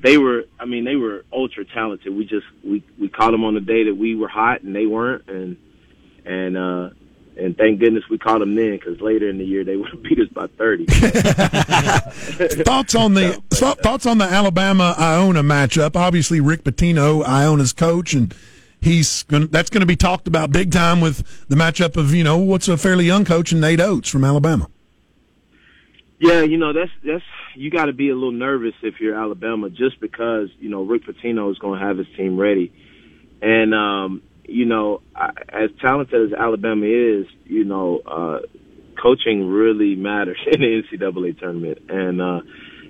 they 0.06 0.18
were 0.18 0.46
I 0.60 0.66
mean 0.66 0.86
they 0.86 0.96
were 0.96 1.26
ultra 1.34 1.66
talented. 1.66 2.16
We 2.16 2.26
just 2.26 2.46
we 2.64 2.84
we 3.00 3.10
caught 3.10 3.32
them 3.32 3.44
on 3.44 3.56
the 3.56 3.62
day 3.62 3.86
that 3.86 3.96
we 3.96 4.16
were 4.16 4.28
hot 4.28 4.62
and 4.62 4.76
they 4.76 4.86
weren't, 4.86 5.28
and 5.28 5.58
and 6.26 6.58
uh 6.58 6.90
and 7.38 7.58
thank 7.58 7.80
goodness 7.80 8.04
we 8.10 8.18
caught 8.18 8.40
them 8.40 8.56
then 8.56 8.74
because 8.74 9.02
later 9.02 9.30
in 9.30 9.38
the 9.38 9.44
year 9.44 9.64
they 9.64 9.76
would 9.78 9.90
have 9.90 10.04
beat 10.04 10.20
us 10.20 10.30
by 10.30 10.48
thirty. 10.48 10.86
thoughts 12.64 12.96
on 12.96 13.16
the 13.16 13.42
so, 13.52 13.74
thoughts 13.74 14.06
on 14.06 14.20
the 14.20 14.26
Alabama 14.26 14.96
Iona 14.98 15.44
matchup? 15.44 15.96
Obviously, 15.96 16.40
Rick 16.40 16.64
Pitino, 16.64 17.26
Iona's 17.28 17.74
coach, 17.74 18.14
and 18.14 18.34
he's 18.80 19.24
gonna, 19.24 19.48
that's 19.48 19.70
going 19.70 19.82
to 19.82 19.88
be 19.88 19.96
talked 19.96 20.28
about 20.28 20.52
big 20.52 20.72
time 20.72 21.02
with 21.02 21.48
the 21.50 21.56
matchup 21.56 21.98
of 21.98 22.14
you 22.14 22.24
know 22.24 22.38
what's 22.38 22.68
a 22.68 22.78
fairly 22.78 23.06
young 23.06 23.26
coach 23.26 23.52
and 23.52 23.62
Nate 23.62 23.82
Oats 23.82 24.10
from 24.10 24.24
Alabama. 24.24 24.70
Yeah, 26.20 26.42
you 26.42 26.58
know 26.58 26.72
that's 26.72 26.92
that's 27.04 27.24
you 27.56 27.70
got 27.70 27.86
to 27.86 27.94
be 27.94 28.10
a 28.10 28.14
little 28.14 28.32
nervous 28.32 28.74
if 28.82 29.00
you're 29.00 29.20
Alabama, 29.20 29.70
just 29.70 30.00
because 30.00 30.50
you 30.60 30.70
know 30.70 30.84
Rick 30.84 31.04
Pitino 31.06 31.52
is 31.52 31.58
going 31.58 31.80
to 31.80 31.86
have 31.86 31.98
his 31.98 32.08
team 32.16 32.40
ready, 32.40 32.72
and 33.42 33.74
um, 33.74 34.22
you 34.46 34.66
know 34.66 35.02
as 35.50 35.72
talented 35.82 36.32
as 36.32 36.38
Alabama 36.38 36.86
is, 36.86 37.26
you 37.44 37.66
know 37.66 38.00
uh, 38.00 38.40
coaching 39.02 39.50
really 39.50 39.96
matters 39.96 40.40
in 40.52 40.62
the 40.62 40.84
NCAA 40.84 41.38
tournament, 41.38 41.80
and 41.90 42.22
uh, 42.22 42.42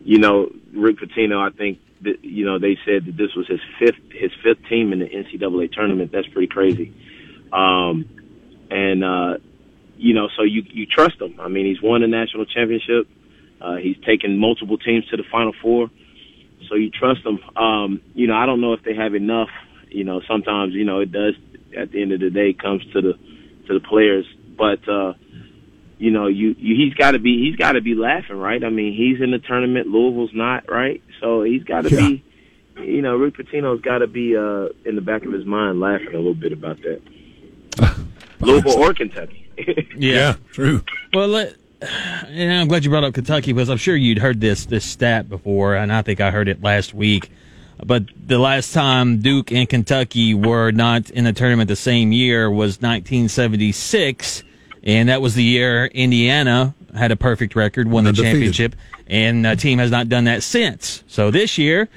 you 0.04 0.20
know 0.20 0.52
Rick 0.74 0.98
Pitino, 0.98 1.40
I 1.40 1.56
think 1.56 1.80
that 2.02 2.24
you 2.24 2.46
know 2.46 2.60
they 2.60 2.78
said 2.86 3.06
that 3.08 3.18
this 3.18 3.34
was 3.36 3.48
his 3.48 3.60
fifth 3.80 4.12
his 4.12 4.32
fifth 4.44 4.68
team 4.70 4.94
in 4.94 5.00
the 5.00 5.10
NCAA 5.10 5.72
tournament. 5.74 6.12
That's 6.12 6.28
pretty 6.28 6.48
crazy, 6.48 6.94
um, 7.52 8.06
and 8.70 9.04
uh, 9.04 9.38
you 9.98 10.14
know 10.14 10.30
so 10.38 10.44
you 10.44 10.64
you 10.68 10.86
trust 10.86 11.20
him. 11.20 11.40
I 11.40 11.48
mean 11.48 11.66
he's 11.66 11.82
won 11.82 12.04
a 12.04 12.08
national 12.08 12.46
championship. 12.46 13.08
Uh, 13.66 13.78
he's 13.78 13.98
taken 14.06 14.38
multiple 14.38 14.78
teams 14.78 15.08
to 15.08 15.18
the 15.18 15.24
Final 15.32 15.54
Four, 15.60 15.90
so 16.70 16.76
you 16.76 16.92
trust 16.92 17.26
him. 17.26 17.40
Um, 17.56 18.02
you 18.14 18.28
know, 18.28 18.36
I 18.36 18.46
don't 18.46 18.62
know 18.62 18.74
if 18.74 18.84
they 18.84 18.94
have 18.94 19.16
enough. 19.16 19.50
You 19.90 20.04
know, 20.04 20.22
sometimes 20.28 20.74
you 20.74 20.86
know 20.86 21.00
it 21.00 21.12
does. 21.12 21.34
At 21.76 21.92
the 21.92 22.02
end 22.02 22.12
of 22.12 22.20
the 22.20 22.30
day, 22.30 22.54
comes 22.54 22.84
to 22.94 23.02
the 23.02 23.14
to 23.68 23.74
the 23.74 23.80
players. 23.80 24.26
But 24.56 24.88
uh, 24.88 25.14
you 25.98 26.12
know, 26.12 26.28
you, 26.28 26.56
you 26.60 26.76
he's 26.76 26.94
got 26.94 27.12
to 27.12 27.20
be 27.20 27.44
he's 27.44 27.56
got 27.56 27.72
to 27.72 27.82
be 27.82 27.96
laughing, 27.96 28.38
right? 28.38 28.64
I 28.64 28.70
mean, 28.70 28.94
he's 28.96 29.22
in 29.22 29.32
the 29.32 29.40
tournament. 29.40 29.88
Louisville's 29.88 30.34
not, 30.34 30.70
right? 30.70 31.02
So 31.20 31.42
he's 31.42 31.64
got 31.64 31.86
to 31.86 31.90
yeah. 31.90 32.08
be. 32.08 32.24
You 32.78 33.02
know, 33.02 33.16
Rick 33.16 33.38
Pitino's 33.38 33.82
got 33.82 34.00
to 34.00 34.08
be 34.08 34.36
uh, 34.36 34.68
in 34.84 34.96
the 34.96 35.02
back 35.02 35.26
of 35.26 35.32
his 35.32 35.46
mind 35.46 35.80
laughing 35.80 36.10
a 36.14 36.18
little 36.18 36.36
bit 36.36 36.52
about 36.52 36.78
that. 36.82 37.02
Louisville 38.42 38.84
or 38.84 38.94
Kentucky. 38.94 39.50
yeah. 39.58 39.86
yeah, 39.96 40.36
true. 40.52 40.84
Well, 41.14 41.30
let, 41.30 41.56
and 42.28 42.62
I'm 42.62 42.68
glad 42.68 42.84
you 42.84 42.90
brought 42.90 43.04
up 43.04 43.14
Kentucky 43.14 43.54
because 43.54 43.70
I'm 43.70 43.78
sure 43.78 43.96
you'd 43.96 44.20
heard 44.20 44.42
this 44.42 44.66
this 44.66 44.86
stat 44.86 45.30
before, 45.30 45.76
and 45.76 45.92
I 45.92 46.02
think 46.02 46.22
I 46.22 46.32
heard 46.32 46.48
it 46.48 46.62
last 46.62 46.94
week. 46.94 47.32
But 47.84 48.04
the 48.28 48.40
last 48.40 48.74
time 48.74 49.20
Duke 49.20 49.52
and 49.52 49.68
Kentucky 49.68 50.34
were 50.34 50.72
not 50.72 51.10
in 51.10 51.26
the 51.26 51.34
tournament 51.34 51.68
the 51.68 51.76
same 51.76 52.12
year 52.12 52.50
was 52.50 52.82
1976, 52.82 54.44
and 54.84 55.10
that 55.10 55.22
was 55.22 55.36
the 55.36 55.44
year 55.44 55.86
Indiana 55.88 56.74
had 56.96 57.12
a 57.12 57.16
perfect 57.16 57.56
record, 57.56 57.90
won 57.90 58.06
the 58.06 58.14
championship, 58.14 58.76
and 59.08 59.44
the 59.44 59.56
team 59.56 59.80
has 59.80 59.92
not 59.92 60.08
done 60.08 60.24
that 60.26 60.44
since. 60.44 61.04
So 61.08 61.32
this 61.32 61.58
year, 61.58 61.90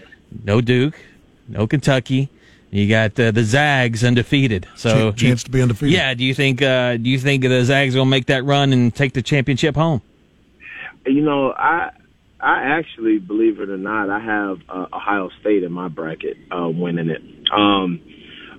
no 0.45 0.61
Duke, 0.61 0.99
no 1.47 1.67
Kentucky. 1.67 2.29
You 2.71 2.89
got 2.89 3.19
uh, 3.19 3.31
the 3.31 3.45
Zags 3.45 4.05
undefeated, 4.05 4.69
so 4.77 4.91
chance, 4.91 5.21
chance 5.21 5.43
to 5.45 5.51
be 5.51 5.63
undefeated. 5.63 5.95
Yeah, 5.95 6.13
do 6.13 6.23
you 6.23 6.35
think 6.35 6.61
uh, 6.61 6.99
do 6.99 7.09
you 7.09 7.19
think 7.19 7.43
the 7.43 7.65
Zags 7.65 7.95
will 7.95 8.05
make 8.05 8.27
that 8.27 8.45
run 8.45 8.73
and 8.73 8.95
take 8.95 9.15
the 9.15 9.23
championship 9.23 9.75
home? 9.75 10.03
You 11.07 11.23
know, 11.23 11.53
I 11.53 11.91
I 12.41 12.79
actually, 12.79 13.19
believe 13.19 13.59
it 13.61 13.69
or 13.69 13.79
not, 13.79 14.11
I 14.11 14.21
have 14.21 14.61
uh, 14.69 14.87
Ohio 14.93 15.31
State 15.41 15.65
in 15.65 15.73
my 15.73 15.89
bracket 15.89 16.37
uh, 16.51 16.69
winning 16.69 17.11
it. 17.11 17.23
Um, 17.51 18.01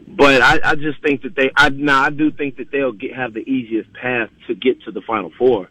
but 0.08 0.42
I, 0.42 0.60
I 0.72 0.76
just 0.76 1.02
think 1.02 1.22
that 1.22 1.36
they, 1.36 1.52
I 1.56 1.70
now 1.70 2.04
I 2.04 2.10
do 2.10 2.32
think 2.32 2.58
that 2.58 2.72
they'll 2.72 2.92
get, 2.92 3.16
have 3.16 3.34
the 3.34 3.42
easiest 3.42 3.94
path 3.94 4.30
to 4.48 4.56
get 4.56 4.82
to 4.84 4.92
the 4.92 5.02
Final 5.02 5.32
Four. 5.38 5.70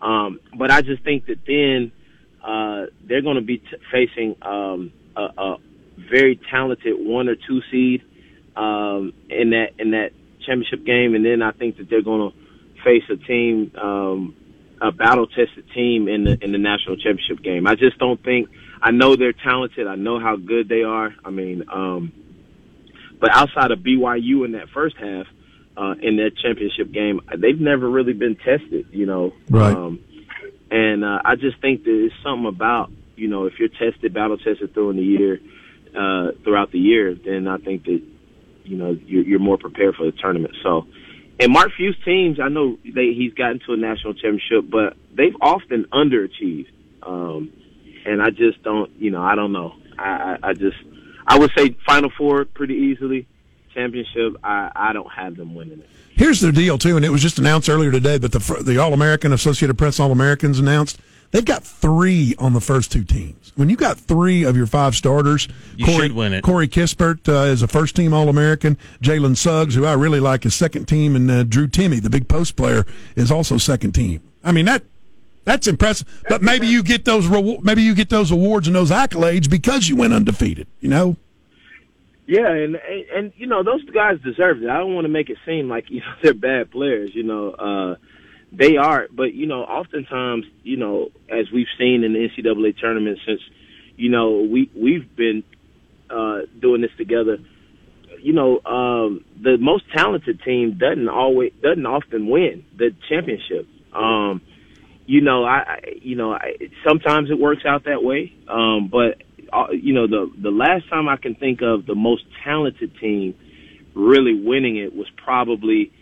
Um, 0.00 0.40
but 0.56 0.70
I 0.70 0.82
just 0.82 1.02
think 1.02 1.26
that 1.26 1.38
then 1.46 1.90
uh, 2.44 2.86
they're 3.02 3.22
going 3.22 3.36
to 3.36 3.42
be 3.42 3.58
t- 3.58 3.66
facing 3.90 4.36
um, 4.42 4.92
a, 5.16 5.22
a 5.22 5.56
very 6.10 6.40
talented 6.50 6.94
one 6.96 7.28
or 7.28 7.36
two 7.36 7.60
seed 7.70 8.02
um, 8.56 9.12
in 9.28 9.50
that 9.50 9.74
in 9.78 9.92
that 9.92 10.12
championship 10.44 10.84
game, 10.84 11.14
and 11.14 11.24
then 11.24 11.42
I 11.42 11.52
think 11.52 11.76
that 11.78 11.90
they're 11.90 12.02
going 12.02 12.30
to 12.30 12.82
face 12.82 13.04
a 13.10 13.16
team 13.16 13.72
um, 13.76 14.34
a 14.80 14.92
battle 14.92 15.26
tested 15.26 15.64
team 15.74 16.08
in 16.08 16.24
the 16.24 16.42
in 16.42 16.52
the 16.52 16.58
national 16.58 16.96
championship 16.96 17.42
game. 17.42 17.66
I 17.66 17.74
just 17.74 17.98
don't 17.98 18.22
think 18.22 18.48
I 18.80 18.90
know 18.90 19.16
they're 19.16 19.32
talented. 19.32 19.86
I 19.86 19.96
know 19.96 20.18
how 20.20 20.36
good 20.36 20.68
they 20.68 20.82
are. 20.82 21.14
I 21.24 21.30
mean, 21.30 21.64
um, 21.72 22.12
but 23.20 23.30
outside 23.30 23.70
of 23.70 23.80
BYU 23.80 24.44
in 24.44 24.52
that 24.52 24.68
first 24.70 24.96
half, 24.96 25.26
uh, 25.76 25.94
in 26.00 26.16
that 26.16 26.32
championship 26.42 26.92
game, 26.92 27.20
they've 27.36 27.60
never 27.60 27.88
really 27.88 28.12
been 28.12 28.36
tested. 28.36 28.86
You 28.90 29.06
know, 29.06 29.32
right? 29.50 29.74
Um, 29.74 30.00
and 30.70 31.04
uh, 31.04 31.20
I 31.24 31.36
just 31.36 31.60
think 31.60 31.84
that 31.84 32.04
it's 32.04 32.14
something 32.22 32.46
about 32.46 32.90
you 33.16 33.28
know 33.28 33.46
if 33.46 33.58
you're 33.58 33.68
tested, 33.68 34.14
battle 34.14 34.38
tested 34.38 34.74
through 34.74 34.90
in 34.90 34.96
the 34.96 35.04
year, 35.04 35.40
uh, 35.98 36.32
throughout 36.44 36.70
the 36.70 36.78
year, 36.78 37.14
then 37.14 37.48
I 37.48 37.58
think 37.58 37.84
that 37.84 38.02
you 38.64 38.76
know 38.76 38.96
you're, 39.06 39.24
you're 39.24 39.38
more 39.40 39.58
prepared 39.58 39.96
for 39.96 40.06
the 40.06 40.12
tournament. 40.12 40.54
So 40.62 40.86
and 41.40 41.52
Mark 41.52 41.70
Few's 41.76 41.96
teams, 42.04 42.40
I 42.40 42.48
know 42.48 42.78
they, 42.84 43.12
he's 43.12 43.32
gotten 43.34 43.60
to 43.66 43.72
a 43.72 43.76
national 43.76 44.14
championship, 44.14 44.68
but 44.70 44.96
they've 45.14 45.36
often 45.40 45.86
underachieved. 45.92 46.70
Um, 47.02 47.52
and 48.04 48.20
I 48.20 48.30
just 48.30 48.62
don't, 48.64 48.90
you 48.98 49.10
know, 49.10 49.22
I 49.22 49.36
don't 49.36 49.52
know. 49.52 49.74
I, 49.96 50.36
I, 50.42 50.52
just, 50.54 50.76
I 51.26 51.38
would 51.38 51.52
say 51.56 51.76
Final 51.86 52.10
Four 52.16 52.44
pretty 52.44 52.74
easily. 52.74 53.26
Championship, 53.72 54.36
I, 54.42 54.72
I 54.74 54.92
don't 54.92 55.10
have 55.12 55.36
them 55.36 55.54
winning 55.54 55.80
it. 55.80 55.88
Here's 56.16 56.40
the 56.40 56.50
deal 56.50 56.78
too, 56.78 56.96
and 56.96 57.04
it 57.04 57.10
was 57.10 57.22
just 57.22 57.38
announced 57.38 57.68
earlier 57.68 57.92
today. 57.92 58.18
But 58.18 58.32
the 58.32 58.62
the 58.64 58.78
All 58.78 58.92
American 58.92 59.32
Associated 59.32 59.78
Press 59.78 60.00
All 60.00 60.10
Americans 60.10 60.58
announced 60.58 60.98
They've 61.30 61.44
got 61.44 61.62
three 61.62 62.34
on 62.38 62.54
the 62.54 62.60
first 62.60 62.90
two 62.90 63.04
teams. 63.04 63.52
When 63.54 63.68
you 63.68 63.76
got 63.76 63.98
three 63.98 64.44
of 64.44 64.56
your 64.56 64.66
five 64.66 64.94
starters, 64.94 65.46
you 65.76 65.84
Corey, 65.84 66.08
should 66.08 66.12
win 66.12 66.32
it. 66.32 66.42
Corey 66.42 66.68
Kispert 66.68 67.28
uh, 67.28 67.50
is 67.50 67.60
a 67.62 67.68
first 67.68 67.96
team 67.96 68.14
All 68.14 68.28
American. 68.28 68.78
Jalen 69.02 69.36
Suggs, 69.36 69.74
who 69.74 69.84
I 69.84 69.92
really 69.92 70.20
like, 70.20 70.46
is 70.46 70.54
second 70.54 70.86
team, 70.86 71.14
and 71.14 71.30
uh, 71.30 71.42
Drew 71.42 71.68
Timme, 71.68 72.00
the 72.02 72.08
big 72.08 72.28
post 72.28 72.56
player, 72.56 72.86
is 73.14 73.30
also 73.30 73.58
second 73.58 73.92
team. 73.92 74.22
I 74.42 74.52
mean 74.52 74.64
that 74.64 74.84
that's 75.44 75.66
impressive. 75.66 76.22
But 76.28 76.42
maybe 76.42 76.66
you 76.66 76.82
get 76.82 77.04
those 77.04 77.28
maybe 77.62 77.82
you 77.82 77.94
get 77.94 78.10
those 78.10 78.30
awards 78.30 78.66
and 78.66 78.76
those 78.76 78.90
accolades 78.90 79.50
because 79.50 79.88
you 79.88 79.96
went 79.96 80.12
undefeated. 80.12 80.66
You 80.80 80.88
know. 80.88 81.16
Yeah, 82.26 82.48
and, 82.52 82.76
and 82.76 83.04
and 83.16 83.32
you 83.36 83.46
know 83.46 83.62
those 83.62 83.82
guys 83.84 84.18
deserve 84.22 84.62
it. 84.62 84.68
I 84.68 84.76
don't 84.76 84.94
want 84.94 85.06
to 85.06 85.08
make 85.10 85.30
it 85.30 85.38
seem 85.46 85.68
like 85.68 85.90
you 85.90 86.00
know 86.00 86.14
they're 86.22 86.34
bad 86.34 86.70
players. 86.70 87.14
You 87.14 87.22
know, 87.22 87.50
uh, 87.50 87.96
they 88.52 88.76
are, 88.76 89.08
but 89.12 89.34
you 89.34 89.46
know, 89.46 89.62
oftentimes, 89.62 90.46
you 90.62 90.76
know, 90.76 91.10
as 91.28 91.50
we've 91.52 91.66
seen 91.78 92.02
in 92.04 92.14
the 92.14 92.28
NCAA 92.28 92.78
tournament 92.78 93.18
since, 93.26 93.40
you 93.96 94.10
know, 94.10 94.40
we 94.40 94.70
we've 94.74 95.14
been 95.16 95.44
uh, 96.10 96.40
doing 96.60 96.80
this 96.80 96.90
together. 96.96 97.38
You 98.20 98.32
know, 98.32 98.60
um, 98.64 99.24
the 99.40 99.58
most 99.58 99.84
talented 99.94 100.42
team 100.42 100.78
doesn't 100.78 101.08
always 101.08 101.52
doesn't 101.62 101.86
often 101.86 102.28
win 102.28 102.64
the 102.76 102.94
championship. 103.08 103.68
Um, 103.92 104.40
you 105.06 105.20
know, 105.20 105.44
I, 105.44 105.80
you 106.02 106.16
know, 106.16 106.32
I, 106.32 106.56
sometimes 106.86 107.30
it 107.30 107.38
works 107.38 107.62
out 107.66 107.84
that 107.84 108.02
way, 108.02 108.32
um, 108.48 108.88
but 108.88 109.22
uh, 109.52 109.70
you 109.72 109.94
know, 109.94 110.06
the 110.06 110.30
the 110.40 110.50
last 110.50 110.88
time 110.88 111.08
I 111.08 111.16
can 111.16 111.34
think 111.34 111.60
of 111.62 111.86
the 111.86 111.94
most 111.94 112.24
talented 112.44 112.98
team 112.98 113.34
really 113.94 114.40
winning 114.40 114.76
it 114.76 114.94
was 114.94 115.08
probably 115.16 115.92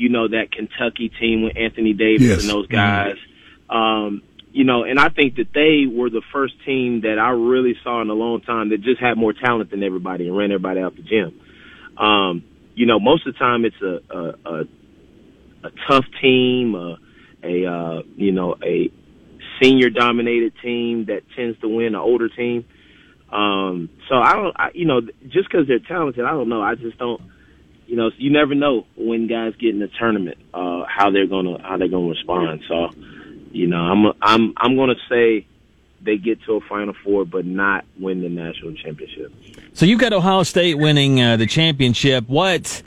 you 0.00 0.08
know, 0.08 0.28
that 0.28 0.50
Kentucky 0.50 1.10
team 1.10 1.42
with 1.42 1.58
Anthony 1.58 1.92
Davis 1.92 2.26
yes. 2.26 2.40
and 2.40 2.48
those 2.48 2.66
mm-hmm. 2.66 2.74
guys. 2.74 3.16
Mm-hmm. 3.68 3.76
Um, 3.76 4.22
you 4.50 4.64
know, 4.64 4.82
and 4.82 4.98
I 4.98 5.10
think 5.10 5.36
that 5.36 5.52
they 5.52 5.84
were 5.86 6.08
the 6.08 6.22
first 6.32 6.54
team 6.64 7.02
that 7.02 7.18
I 7.20 7.30
really 7.30 7.74
saw 7.84 8.00
in 8.00 8.08
a 8.08 8.14
long 8.14 8.40
time 8.40 8.70
that 8.70 8.80
just 8.80 8.98
had 8.98 9.18
more 9.18 9.34
talent 9.34 9.70
than 9.70 9.82
everybody 9.82 10.26
and 10.26 10.36
ran 10.36 10.50
everybody 10.50 10.80
out 10.80 10.96
the 10.96 11.02
gym. 11.02 11.38
Um, 11.98 12.44
you 12.74 12.86
know, 12.86 12.98
most 12.98 13.26
of 13.26 13.34
the 13.34 13.38
time 13.38 13.66
it's 13.66 13.80
a 13.82 14.00
a, 14.10 14.34
a, 14.46 14.60
a 15.64 15.70
tough 15.86 16.06
team, 16.22 16.74
a, 16.74 16.96
a 17.44 17.66
uh, 17.66 18.02
you 18.16 18.32
know 18.32 18.56
a 18.64 18.90
senior 19.62 19.90
dominated 19.90 20.54
team 20.62 21.04
that 21.06 21.24
tends 21.36 21.60
to 21.60 21.68
win, 21.68 21.88
an 21.88 21.96
older 21.96 22.30
team. 22.30 22.64
Um, 23.30 23.90
so 24.08 24.16
I 24.16 24.32
don't, 24.32 24.56
I, 24.58 24.70
you 24.74 24.86
know, 24.86 25.02
just 25.28 25.48
because 25.48 25.68
they're 25.68 25.78
talented, 25.78 26.24
I 26.24 26.30
don't 26.30 26.48
know. 26.48 26.62
I 26.62 26.74
just 26.74 26.98
don't 26.98 27.20
you 27.90 27.96
know, 27.96 28.12
you 28.18 28.30
never 28.30 28.54
know 28.54 28.86
when 28.96 29.26
guys 29.26 29.52
get 29.58 29.70
in 29.70 29.80
the 29.80 29.88
tournament 29.88 30.38
uh, 30.54 30.84
how 30.86 31.10
they're 31.10 31.26
gonna 31.26 31.60
how 31.60 31.76
they're 31.76 31.88
gonna 31.88 32.06
respond. 32.06 32.62
So, 32.68 32.90
you 33.50 33.66
know, 33.66 33.78
I'm 33.78 34.12
I'm 34.22 34.54
I'm 34.56 34.76
gonna 34.76 34.94
say 35.08 35.44
they 36.00 36.16
get 36.16 36.40
to 36.44 36.54
a 36.54 36.60
Final 36.60 36.94
Four, 37.02 37.24
but 37.24 37.44
not 37.44 37.84
win 37.98 38.22
the 38.22 38.28
national 38.28 38.74
championship. 38.74 39.32
So 39.72 39.86
you've 39.86 39.98
got 39.98 40.12
Ohio 40.12 40.44
State 40.44 40.76
winning 40.76 41.20
uh, 41.20 41.36
the 41.36 41.46
championship. 41.46 42.28
What? 42.28 42.82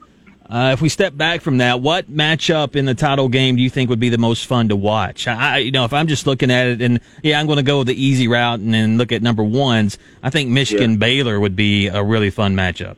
Uh, 0.49 0.71
if 0.71 0.81
we 0.81 0.87
step 0.87 1.17
back 1.17 1.41
from 1.41 1.57
that, 1.57 1.81
what 1.81 2.09
matchup 2.09 2.75
in 2.77 2.85
the 2.85 2.93
title 2.93 3.27
game 3.27 3.57
do 3.57 3.61
you 3.61 3.69
think 3.69 3.89
would 3.89 3.99
be 3.99 4.09
the 4.09 4.17
most 4.17 4.45
fun 4.45 4.69
to 4.69 4.75
watch? 4.75 5.27
I, 5.27 5.57
you 5.57 5.71
know, 5.71 5.83
if 5.83 5.93
I'm 5.93 6.07
just 6.07 6.27
looking 6.27 6.51
at 6.51 6.67
it, 6.67 6.81
and 6.81 6.99
yeah, 7.23 7.39
I'm 7.39 7.47
going 7.47 7.57
to 7.57 7.63
go 7.63 7.83
the 7.83 7.95
easy 7.95 8.27
route 8.27 8.59
and 8.59 8.73
then 8.73 8.97
look 8.97 9.11
at 9.11 9.23
number 9.23 9.41
ones. 9.41 9.97
I 10.21 10.29
think 10.29 10.49
Michigan 10.49 10.91
yeah. 10.91 10.97
Baylor 10.97 11.39
would 11.39 11.55
be 11.55 11.87
a 11.87 12.03
really 12.03 12.29
fun 12.29 12.55
matchup. 12.55 12.97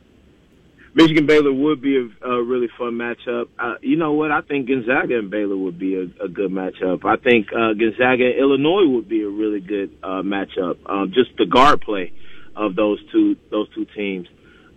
Michigan 0.96 1.26
Baylor 1.26 1.52
would 1.52 1.82
be 1.82 1.98
a, 1.98 2.26
a 2.26 2.42
really 2.42 2.68
fun 2.78 2.92
matchup. 2.92 3.48
Uh, 3.58 3.74
you 3.82 3.96
know 3.96 4.14
what? 4.14 4.32
I 4.32 4.40
think 4.40 4.66
Gonzaga 4.66 5.18
and 5.18 5.30
Baylor 5.30 5.54
would 5.54 5.78
be 5.78 5.94
a, 5.94 6.24
a 6.24 6.26
good 6.26 6.50
matchup. 6.50 7.04
I 7.04 7.16
think 7.22 7.48
uh, 7.52 7.74
Gonzaga 7.74 8.24
and 8.24 8.38
Illinois 8.40 8.88
would 8.88 9.06
be 9.06 9.20
a 9.20 9.28
really 9.28 9.60
good 9.60 9.90
uh, 10.02 10.22
matchup. 10.22 10.78
Um, 10.86 11.12
just 11.12 11.36
the 11.36 11.44
guard 11.44 11.82
play 11.82 12.14
of 12.56 12.74
those 12.74 12.98
two 13.12 13.36
those 13.50 13.68
two 13.74 13.84
teams. 13.94 14.26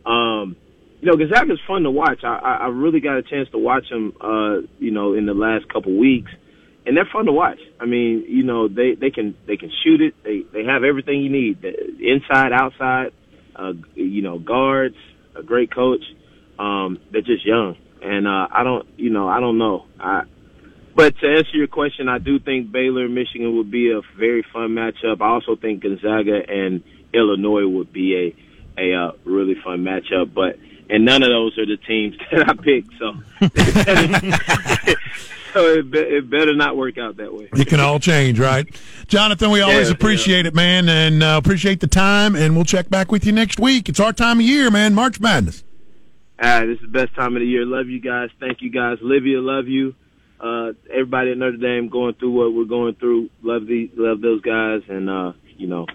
Um, 0.05 0.57
you 0.99 1.09
know, 1.09 1.15
Gonzaga's 1.15 1.61
fun 1.65 1.83
to 1.83 1.91
watch. 1.91 2.19
I, 2.25 2.35
I, 2.35 2.53
I 2.63 2.67
really 2.67 2.99
got 2.99 3.17
a 3.17 3.23
chance 3.23 3.47
to 3.51 3.57
watch 3.57 3.87
them. 3.89 4.11
Uh, 4.19 4.67
you 4.77 4.91
know, 4.91 5.13
in 5.13 5.25
the 5.25 5.33
last 5.33 5.71
couple 5.71 5.97
weeks, 5.97 6.31
and 6.85 6.97
they're 6.97 7.07
fun 7.13 7.27
to 7.27 7.31
watch. 7.31 7.59
I 7.79 7.85
mean, 7.85 8.25
you 8.27 8.43
know, 8.43 8.67
they 8.67 8.95
they 8.99 9.11
can 9.11 9.37
they 9.47 9.55
can 9.55 9.71
shoot 9.85 10.01
it. 10.01 10.15
They 10.21 10.43
they 10.51 10.65
have 10.65 10.83
everything 10.83 11.21
you 11.21 11.29
need, 11.29 11.63
inside, 11.63 12.51
outside. 12.51 13.13
Uh, 13.55 13.73
you 13.95 14.21
know, 14.21 14.37
guards 14.37 14.97
a 15.35 15.43
great 15.43 15.73
coach. 15.73 16.03
Um, 16.57 16.99
they're 17.11 17.21
just 17.21 17.45
young, 17.45 17.77
and 18.01 18.27
uh, 18.27 18.47
I 18.51 18.63
don't, 18.63 18.87
you 18.97 19.09
know, 19.09 19.27
I 19.27 19.39
don't 19.39 19.57
know. 19.57 19.85
I, 19.99 20.23
but 20.95 21.17
to 21.19 21.27
answer 21.27 21.55
your 21.55 21.67
question, 21.67 22.09
I 22.09 22.17
do 22.17 22.39
think 22.39 22.71
Baylor 22.71 23.07
Michigan 23.07 23.55
would 23.57 23.71
be 23.71 23.91
a 23.91 24.01
very 24.17 24.45
fun 24.51 24.71
matchup. 24.71 25.21
I 25.21 25.27
also 25.27 25.55
think 25.55 25.83
Gonzaga 25.83 26.41
and 26.47 26.83
Illinois 27.13 27.65
would 27.67 27.93
be 27.93 28.15
a 28.15 28.35
a 28.81 28.93
uh, 28.93 29.11
really 29.23 29.55
fun 29.63 29.83
matchup. 29.83 30.33
But 30.33 30.57
and 30.89 31.05
none 31.05 31.23
of 31.23 31.29
those 31.29 31.57
are 31.57 31.65
the 31.65 31.77
teams 31.77 32.17
that 32.31 32.49
I 32.49 32.53
picked. 32.53 32.93
So. 32.99 33.13
so 35.53 35.65
it, 35.67 35.91
be, 35.91 35.99
it, 35.99 36.29
better 36.29 36.55
not 36.55 36.77
work 36.77 36.97
out 36.97 37.17
that 37.17 37.33
way. 37.33 37.49
It 37.53 37.67
can 37.67 37.79
all 37.79 37.99
change, 37.99 38.39
right? 38.39 38.67
Jonathan, 39.07 39.51
we 39.51 39.61
always 39.61 39.87
yeah, 39.87 39.93
appreciate 39.93 40.45
yeah. 40.45 40.49
it, 40.49 40.55
man, 40.55 40.89
and 40.89 41.23
uh, 41.23 41.39
appreciate 41.41 41.79
the 41.79 41.87
time, 41.87 42.35
and 42.35 42.55
we'll 42.55 42.65
check 42.65 42.89
back 42.89 43.11
with 43.11 43.25
you 43.25 43.31
next 43.31 43.59
week. 43.59 43.89
It's 43.89 43.99
our 43.99 44.13
time 44.13 44.39
of 44.39 44.45
year, 44.45 44.69
man, 44.69 44.93
March 44.93 45.19
Madness. 45.19 45.63
Uh, 46.41 46.65
this 46.65 46.75
is 46.75 46.81
the 46.81 46.87
best 46.87 47.13
time 47.15 47.35
of 47.35 47.41
the 47.41 47.45
year. 47.45 47.65
Love 47.65 47.87
you 47.87 47.99
guys. 47.99 48.29
Thank 48.39 48.61
you 48.61 48.71
guys. 48.71 48.97
Livia, 49.01 49.41
love 49.41 49.67
you. 49.67 49.93
Uh, 50.39 50.71
everybody 50.89 51.31
at 51.31 51.37
Notre 51.37 51.57
Dame 51.57 51.89
going 51.89 52.13
through 52.13 52.31
what 52.31 52.53
we're 52.53 52.63
going 52.63 52.95
through. 52.95 53.29
Love 53.41 53.65
the 53.65 53.91
love 53.97 54.21
those 54.21 54.41
guys, 54.41 54.81
and 54.87 55.09
uh, 55.09 55.33
you 55.57 55.67
know, 55.67 55.85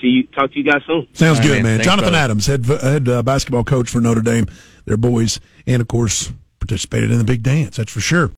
see 0.00 0.08
you. 0.08 0.22
Talk 0.28 0.52
to 0.52 0.58
you 0.58 0.64
guys 0.64 0.82
soon. 0.86 1.08
Sounds 1.12 1.38
All 1.38 1.44
good, 1.44 1.54
right, 1.54 1.62
man. 1.62 1.78
thanks, 1.78 1.86
Jonathan 1.86 2.12
brother. 2.12 2.24
Adams, 2.24 2.46
head 2.46 2.64
head 2.66 3.08
uh, 3.08 3.22
basketball 3.24 3.64
coach 3.64 3.90
for 3.90 4.00
Notre 4.00 4.20
Dame. 4.20 4.46
Their 4.84 4.96
boys, 4.96 5.40
and 5.66 5.82
of 5.82 5.88
course, 5.88 6.32
participated 6.60 7.10
in 7.10 7.18
the 7.18 7.24
big 7.24 7.42
dance. 7.42 7.78
That's 7.78 7.90
for 7.90 8.00
sure. 8.00 8.28